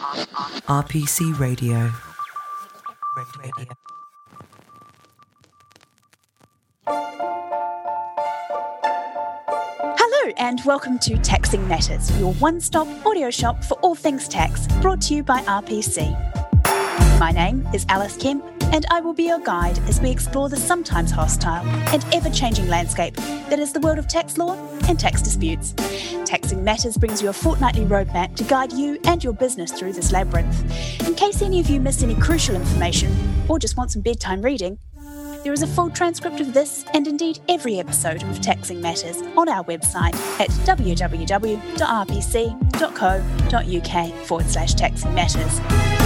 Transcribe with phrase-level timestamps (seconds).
[0.00, 1.90] RPC Radio.
[9.98, 14.66] Hello, and welcome to Taxing Matters, your one stop audio shop for all things tax,
[14.80, 16.08] brought to you by RPC.
[17.20, 18.42] My name is Alice Kemp,
[18.72, 22.68] and I will be your guide as we explore the sometimes hostile and ever changing
[22.68, 24.56] landscape that is the world of tax law
[24.88, 25.74] and tax disputes.
[26.24, 30.12] Taxing Matters brings you a fortnightly roadmap to guide you and your business through this
[30.12, 31.06] labyrinth.
[31.06, 33.14] In case any of you miss any crucial information
[33.48, 34.78] or just want some bedtime reading,
[35.42, 39.48] there is a full transcript of this and indeed every episode of Taxing Matters on
[39.48, 41.06] our website at www.rpc.co.uk
[44.26, 45.99] forward slash taxing matters.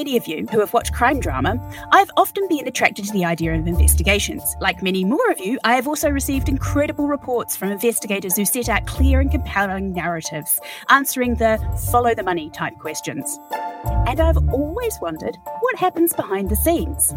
[0.00, 1.60] Many of you who have watched crime drama,
[1.92, 4.56] I've often been attracted to the idea of investigations.
[4.58, 8.70] Like many more of you, I have also received incredible reports from investigators who set
[8.70, 10.58] out clear and compelling narratives,
[10.88, 11.58] answering the
[11.92, 13.38] follow the money type questions.
[13.84, 17.14] And I've always wondered what happens behind the scenes.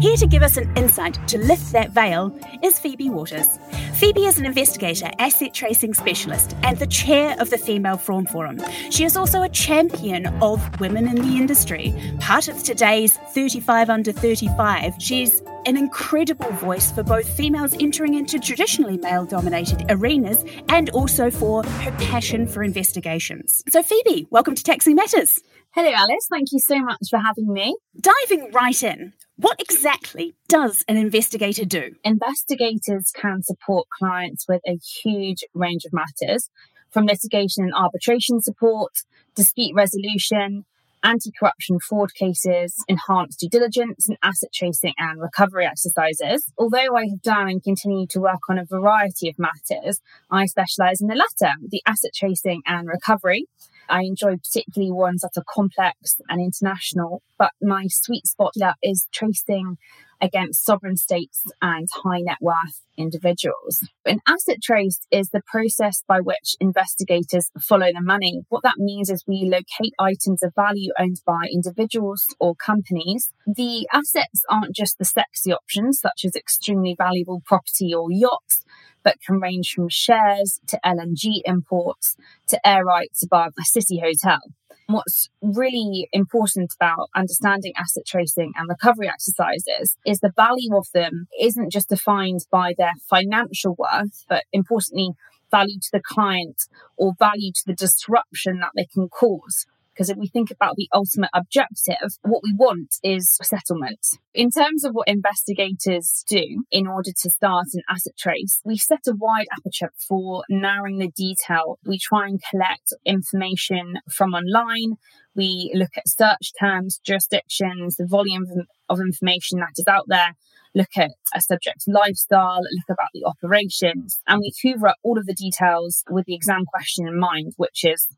[0.00, 3.46] Here to give us an insight to lift that veil is Phoebe Waters.
[3.94, 8.60] Phoebe is an investigator, asset tracing specialist, and the chair of the Female Fraud Forum.
[8.90, 11.94] She is also a champion of women in the industry.
[12.20, 18.38] Part of today's 35 under 35, she's an incredible voice for both females entering into
[18.38, 23.62] traditionally male dominated arenas and also for her passion for investigations.
[23.68, 25.40] So, Phoebe, welcome to Taxing Matters.
[25.76, 26.28] Hello, Alice.
[26.30, 27.76] Thank you so much for having me.
[28.00, 31.96] Diving right in, what exactly does an investigator do?
[32.04, 36.48] Investigators can support clients with a huge range of matters,
[36.90, 38.92] from litigation and arbitration support,
[39.34, 40.64] dispute resolution,
[41.02, 46.52] anti corruption fraud cases, enhanced due diligence, and asset tracing and recovery exercises.
[46.56, 50.00] Although I have done and continue to work on a variety of matters,
[50.30, 53.48] I specialise in the latter, the asset tracing and recovery.
[53.88, 59.76] I enjoy particularly ones that are complex and international, but my sweet spot is tracing
[60.20, 63.86] against sovereign states and high net worth individuals.
[64.06, 68.42] An asset trace is the process by which investigators follow the money.
[68.48, 73.32] What that means is we locate items of value owned by individuals or companies.
[73.46, 78.63] The assets aren't just the sexy options, such as extremely valuable property or yachts
[79.04, 82.16] but can range from shares to LNG imports
[82.48, 84.40] to air rights above a city hotel.
[84.86, 91.26] What's really important about understanding asset tracing and recovery exercises is the value of them
[91.40, 95.10] isn't just defined by their financial worth, but importantly,
[95.50, 96.62] value to the client
[96.96, 99.66] or value to the disruption that they can cause.
[99.94, 104.00] Because if we think about the ultimate objective, what we want is settlement.
[104.34, 109.06] In terms of what investigators do in order to start an asset trace, we set
[109.06, 111.78] a wide aperture for narrowing the detail.
[111.86, 114.96] We try and collect information from online.
[115.36, 118.46] We look at search terms, jurisdictions, the volume
[118.88, 120.34] of information that is out there
[120.74, 125.26] look at a subject's lifestyle, look about the operations, and we hoover up all of
[125.26, 128.08] the details with the exam question in mind, which is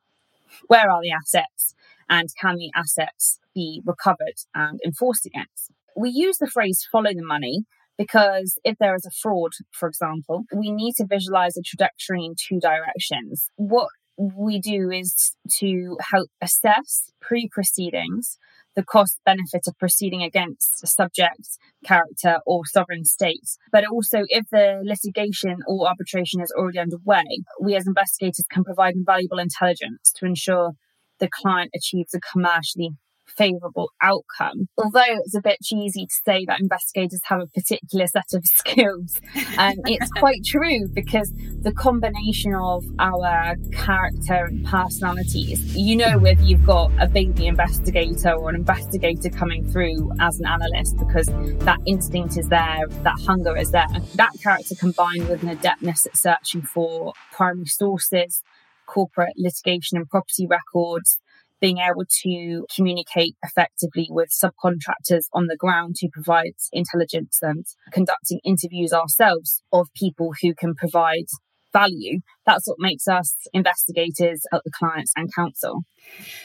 [0.67, 1.75] where are the assets
[2.09, 5.73] and can the assets be recovered and enforced against?
[5.97, 7.65] We use the phrase follow the money
[7.99, 12.35] because if there is a fraud, for example, we need to visualize a trajectory in
[12.37, 13.49] two directions.
[13.57, 18.39] What we do is to help assess pre proceedings
[18.77, 23.57] the cost benefit of proceeding against a subject, character, or sovereign state.
[23.73, 27.25] But also, if the litigation or arbitration is already underway,
[27.61, 30.73] we as investigators can provide invaluable intelligence to ensure
[31.19, 32.91] the client achieves a commercially
[33.27, 34.69] favourable outcome.
[34.79, 39.21] Although it's a bit cheesy to say that investigators have a particular set of skills,
[39.59, 41.33] um, it's quite true because
[41.63, 48.33] the combination of our character and personalities, you know, whether you've got a baby investigator
[48.33, 51.27] or an investigator coming through as an analyst because
[51.65, 53.87] that instinct is there, that hunger is there.
[54.15, 58.43] That character combined with an adeptness at searching for primary sources,
[58.87, 61.19] corporate litigation and property records,
[61.67, 68.39] being able to communicate effectively with subcontractors on the ground who provide intelligence and conducting
[68.45, 71.27] interviews ourselves of people who can provide
[71.73, 72.21] value.
[72.47, 75.81] That's what makes us investigators at the clients and counsel.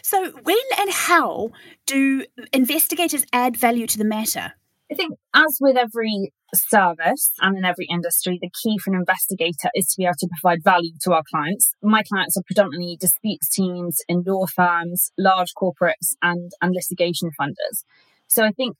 [0.01, 1.51] So, when and how
[1.85, 4.53] do investigators add value to the matter?
[4.91, 9.69] I think, as with every service and in every industry, the key for an investigator
[9.73, 11.73] is to be able to provide value to our clients.
[11.81, 17.85] My clients are predominantly disputes teams in law firms, large corporates, and, and litigation funders.
[18.27, 18.75] So I think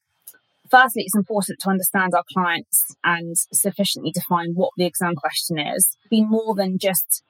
[0.69, 5.95] firstly, it's important to understand our clients and sufficiently define what the exam question is.
[6.09, 7.23] Be more than just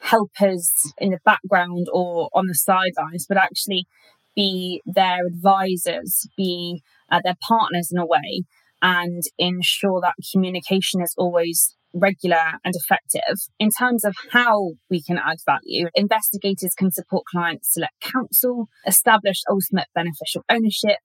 [0.00, 3.86] helpers in the background or on the sidelines, but actually
[4.34, 8.44] be their advisors, be uh, their partners in a way,
[8.82, 13.38] and ensure that communication is always regular and effective.
[13.58, 19.40] In terms of how we can add value, investigators can support clients select counsel, establish
[19.48, 20.98] ultimate beneficial ownership,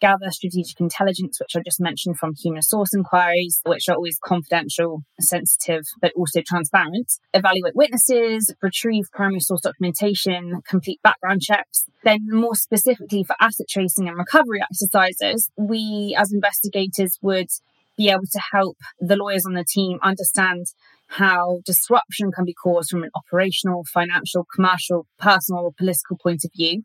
[0.00, 5.02] gather strategic intelligence, which I just mentioned from human source inquiries, which are always confidential,
[5.20, 11.84] sensitive, but also transparent, evaluate witnesses, retrieve primary source documentation, complete background checks.
[12.04, 17.48] Then, more specifically for asset tracing and recovery exercises, we as investigators would
[17.96, 20.66] be able to help the lawyers on the team understand
[21.08, 26.50] how disruption can be caused from an operational, financial, commercial, personal, or political point of
[26.54, 26.82] view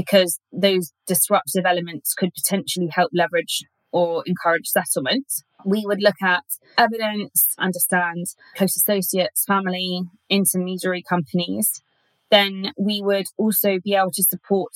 [0.00, 5.26] because those disruptive elements could potentially help leverage or encourage settlement.
[5.66, 6.44] We would look at
[6.78, 8.24] evidence, understand
[8.56, 10.00] close associates, family,
[10.30, 11.82] intermediary companies.
[12.30, 14.72] Then we would also be able to support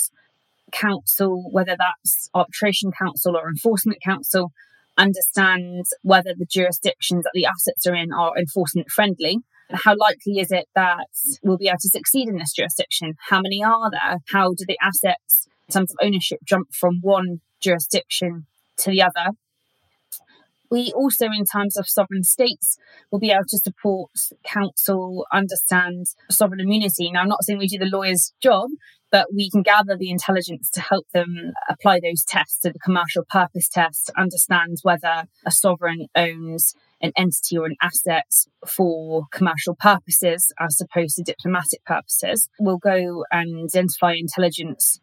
[0.73, 4.53] counsel, whether that's arbitration counsel or enforcement counsel,
[4.99, 9.39] understand whether the jurisdictions that the assets are in are enforcement friendly
[9.73, 11.07] how likely is it that
[11.43, 13.15] we'll be able to succeed in this jurisdiction?
[13.29, 14.19] How many are there?
[14.31, 18.47] How do the assets, in terms of ownership, jump from one jurisdiction
[18.79, 19.37] to the other?
[20.71, 22.79] We also, in terms of sovereign states,
[23.11, 24.11] will be able to support
[24.45, 27.11] counsel, understand sovereign immunity.
[27.13, 28.71] Now, I'm not saying we do the lawyer's job,
[29.15, 29.67] but we can mm.
[29.67, 32.59] gather the intelligence to help them apply those tests.
[32.59, 38.27] to the commercial purpose test, understand whether a sovereign owns an entity or an asset
[38.67, 42.49] for commercial purposes as opposed to diplomatic purposes.
[42.59, 44.99] We'll go and identify intelligence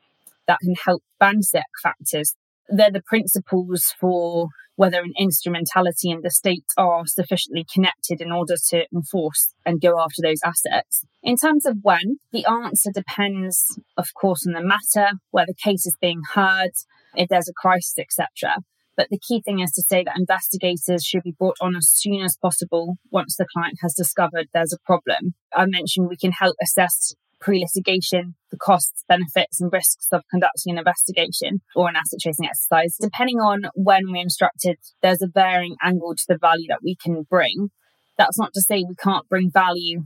[0.46, 2.36] that can help Bancec factors.
[2.72, 8.56] They're the principles for whether an instrumentality and the state are sufficiently connected in order
[8.70, 11.06] to enforce and go after those assets.
[11.22, 15.86] In terms of when, the answer depends, of course, on the matter, where the case
[15.86, 16.72] is being heard,
[17.16, 18.56] if there's a crisis, etc.
[18.98, 22.22] But the key thing is to say that investigators should be brought on as soon
[22.22, 25.34] as possible once the client has discovered there's a problem.
[25.54, 30.72] I mentioned we can help assess pre litigation, the costs, benefits, and risks of conducting
[30.72, 32.96] an investigation or an asset tracing exercise.
[33.02, 37.24] Depending on when we're instructed, there's a varying angle to the value that we can
[37.30, 37.70] bring.
[38.18, 40.06] That's not to say we can't bring value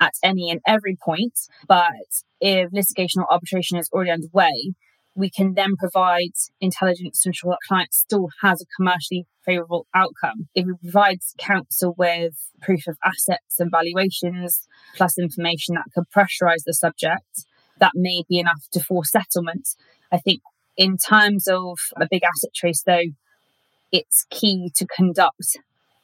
[0.00, 1.34] at any and every point,
[1.66, 1.90] but
[2.40, 4.74] if litigation or arbitration is already underway,
[5.16, 10.48] we can then provide intelligence to ensure that client still has a commercially favourable outcome.
[10.54, 16.64] If we provide counsel with proof of assets and valuations, plus information that could pressurise
[16.66, 17.46] the subject,
[17.80, 19.68] that may be enough to force settlement.
[20.12, 20.42] I think
[20.76, 23.12] in terms of a big asset trace, though,
[23.90, 25.56] it's key to conduct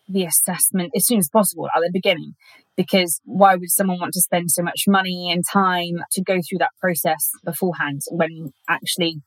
[0.09, 2.35] the assessment as soon as possible at the beginning
[2.77, 6.59] because why would someone want to spend so much money and time to go through
[6.59, 9.21] that process beforehand when actually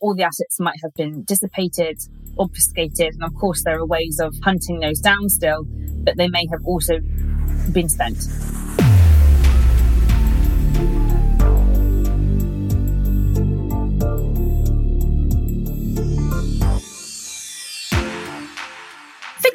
[0.00, 1.98] all the assets might have been dissipated,
[2.38, 6.46] obfuscated, and of course there are ways of hunting those down still, but they may
[6.50, 6.98] have also
[7.72, 8.18] been spent.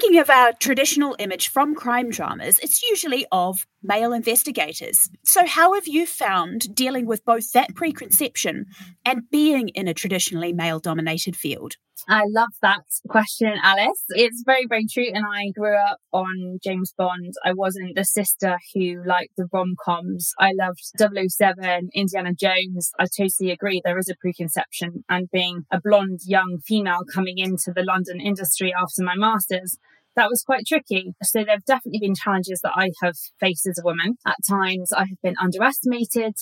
[0.06, 5.10] Thinking of our traditional image from crime dramas, it's usually of male investigators.
[5.24, 8.68] So, how have you found dealing with both that preconception
[9.04, 11.78] and being in a traditionally male dominated field?
[12.08, 14.04] I love that question, Alice.
[14.10, 15.08] It's very, very true.
[15.14, 17.34] And I grew up on James Bond.
[17.44, 20.32] I wasn't the sister who liked the rom coms.
[20.40, 22.92] I loved 007, Indiana Jones.
[23.00, 23.82] I totally agree.
[23.84, 25.04] There is a preconception.
[25.10, 29.78] And being a blonde young female coming into the London industry after my master's,
[30.16, 31.14] that was quite tricky.
[31.24, 34.18] So there have definitely been challenges that I have faced as a woman.
[34.26, 36.36] At times I have been underestimated,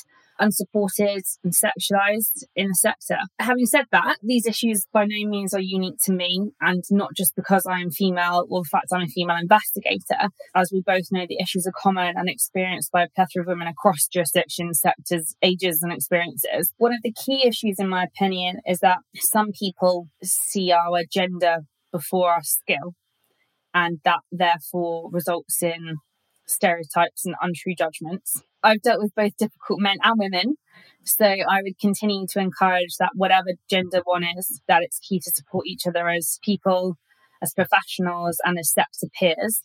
[0.43, 3.17] unsupported and sexualized in the sector.
[3.39, 7.35] Having said that, these issues by no means are unique to me and not just
[7.35, 10.29] because I am female or the fact I'm a female investigator.
[10.55, 13.67] As we both know, the issues are common and experienced by a plethora of women
[13.67, 16.73] across jurisdictions, sectors, ages and experiences.
[16.77, 21.59] One of the key issues in my opinion is that some people see our gender
[21.91, 22.95] before our skill
[23.73, 25.97] and that therefore results in
[26.45, 28.43] stereotypes and untrue judgments.
[28.63, 30.55] I've dealt with both difficult men and women,
[31.03, 35.31] so I would continue to encourage that whatever gender one is, that it's key to
[35.31, 36.97] support each other as people,
[37.41, 39.61] as professionals, and as sector peers.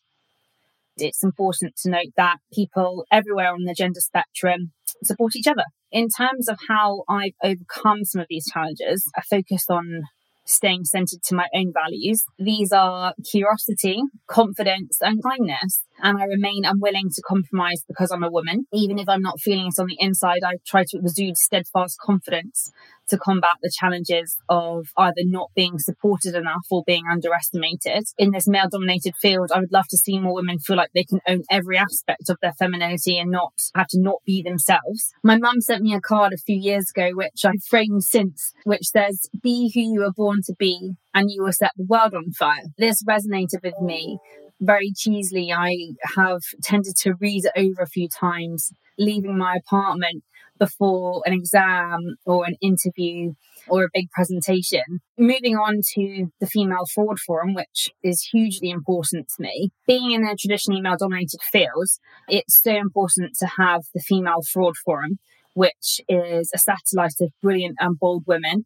[0.97, 4.73] It's important to note that people everywhere on the gender spectrum
[5.05, 5.64] support each other.
[5.93, 10.02] In terms of how I've overcome some of these challenges, I focused on
[10.45, 12.25] staying centered to my own values.
[12.38, 15.83] These are curiosity, confidence, and kindness.
[16.02, 18.67] And I remain unwilling to compromise because I'm a woman.
[18.73, 22.73] Even if I'm not feeling it on the inside, I try to exude steadfast confidence
[23.09, 28.05] to combat the challenges of either not being supported enough or being underestimated.
[28.19, 31.05] In this male dominated field, I would love to see more women feel like they
[31.05, 35.12] can own every aspect of their femininity and not have to not be themselves.
[35.23, 38.88] My mum sent me a card a few years ago, which I've framed since, which
[38.88, 42.33] says, Be who you were born to be and you will set the world on
[42.33, 42.64] fire.
[42.76, 44.19] This resonated with me
[44.60, 45.52] very cheesily.
[45.52, 50.24] I have tended to read it over a few times, leaving my apartment
[50.58, 53.32] before an exam or an interview
[53.68, 55.00] or a big presentation.
[55.16, 59.70] Moving on to the Female Fraud Forum, which is hugely important to me.
[59.86, 61.88] Being in a traditionally male dominated field,
[62.28, 65.18] it's so important to have the Female Fraud Forum,
[65.54, 68.64] which is a satellite of brilliant and bold women.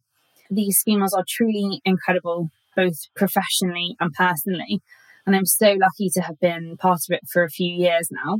[0.50, 4.80] These females are truly incredible, both professionally and personally.
[5.26, 8.38] And I'm so lucky to have been part of it for a few years now.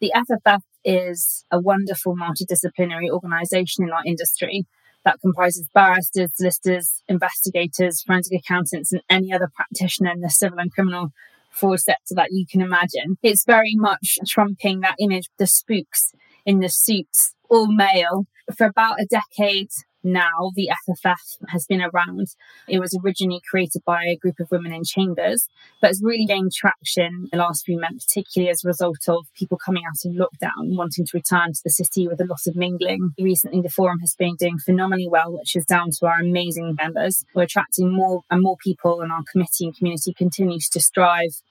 [0.00, 4.66] The FFF is a wonderful multidisciplinary organisation in our industry
[5.04, 10.72] that comprises barristers, solicitors, investigators, forensic accountants, and any other practitioner in the civil and
[10.72, 11.12] criminal
[11.50, 13.16] fraud sector that you can imagine.
[13.22, 16.12] It's very much trumping that image, the spooks
[16.44, 18.26] in the suits, all male.
[18.56, 19.70] For about a decade,
[20.04, 22.28] now the FFF has been around.
[22.68, 25.48] It was originally created by a group of women in chambers,
[25.80, 29.58] but it's really gained traction the last few months, particularly as a result of people
[29.58, 33.12] coming out of lockdown, wanting to return to the city with a lot of mingling.
[33.18, 37.24] Recently, the forum has been doing phenomenally well, which is down to our amazing members.
[37.34, 41.42] We're attracting more and more people, and our committee and community continues to strive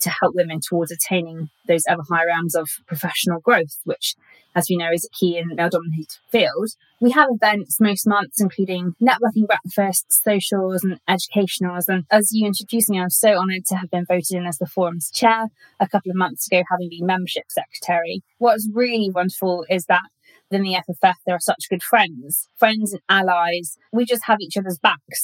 [0.00, 4.14] to help women towards attaining those ever higher realms of professional growth, which,
[4.54, 6.68] as we know, is key in male dominated field.
[7.00, 11.88] We have events most months, including networking breakfasts, socials, and educationals.
[11.88, 14.66] And as you introduced me, I'm so honoured to have been voted in as the
[14.66, 15.46] forum's chair
[15.80, 18.22] a couple of months ago, having been membership secretary.
[18.38, 20.02] What's really wonderful is that
[20.50, 23.76] within the FFF, there are such good friends, friends and allies.
[23.92, 25.22] We just have each other's backs,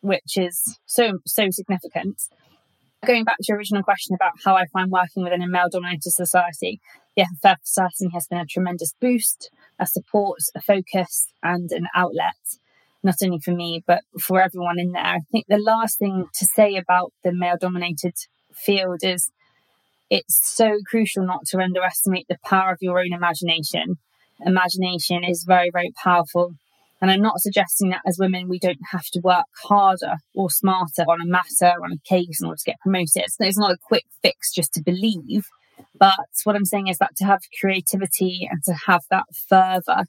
[0.00, 2.22] which is so, so significant.
[3.06, 6.10] Going back to your original question about how I find working within a male dominated
[6.10, 6.80] society,
[7.16, 12.34] the FFF certainly has been a tremendous boost, a support, a focus, and an outlet,
[13.02, 15.02] not only for me, but for everyone in there.
[15.02, 18.14] I think the last thing to say about the male dominated
[18.54, 19.30] field is
[20.08, 23.98] it's so crucial not to underestimate the power of your own imagination.
[24.40, 26.54] Imagination is very, very powerful
[27.04, 31.02] and I'm not suggesting that as women, we don't have to work harder or smarter
[31.06, 33.24] on a matter, or on a case in order to get promoted.
[33.28, 35.44] So it's not a quick fix just to believe.
[35.98, 40.06] But what I'm saying is that to have creativity and to have that fervour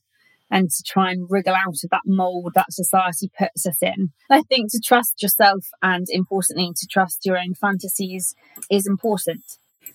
[0.49, 4.13] and to try and wriggle out of that mold that society puts us in.
[4.31, 8.35] I think to trust yourself and importantly to trust your own fantasies
[8.71, 9.43] is important.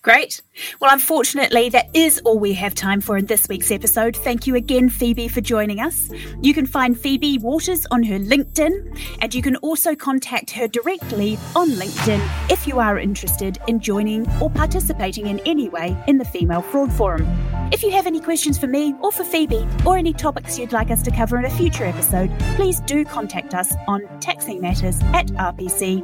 [0.03, 0.41] Great.
[0.79, 4.15] Well, unfortunately, that is all we have time for in this week's episode.
[4.15, 6.09] Thank you again, Phoebe, for joining us.
[6.41, 11.37] You can find Phoebe Waters on her LinkedIn, and you can also contact her directly
[11.55, 16.25] on LinkedIn if you are interested in joining or participating in any way in the
[16.25, 17.27] Female Fraud Forum.
[17.71, 20.89] If you have any questions for me or for Phoebe, or any topics you'd like
[20.89, 26.01] us to cover in a future episode, please do contact us on taxingmatters at rpc.co.uk.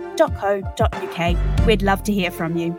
[1.66, 2.78] We'd love to hear from you.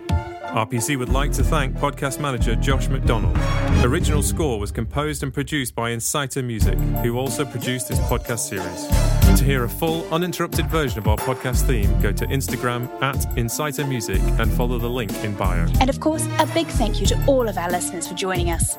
[0.49, 3.37] RPC would like to thank podcast manager Josh McDonald.
[3.85, 9.18] Original score was composed and produced by Inciter Music, who also produced this podcast series.
[9.39, 13.89] To hear a full, uninterrupted version of our podcast theme, go to Instagram at Inciter
[13.89, 15.69] Music and follow the link in bio.
[15.81, 18.77] And of course, a big thank you to all of our listeners for joining us.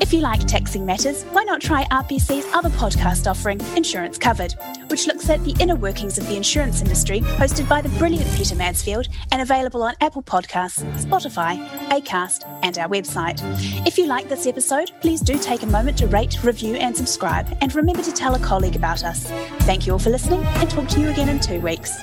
[0.00, 4.54] If you like Taxing Matters, why not try RPC's other podcast offering, Insurance Covered,
[4.86, 8.54] which looks at the inner workings of the insurance industry, hosted by the brilliant Peter
[8.54, 13.40] Mansfield and available on Apple Podcasts, Spotify, Acast, and our website.
[13.84, 17.58] If you like this episode, please do take a moment to rate, review, and subscribe,
[17.60, 19.24] and remember to tell a colleague about us.
[19.62, 21.98] Thank you all for listening, and talk to you again in two weeks.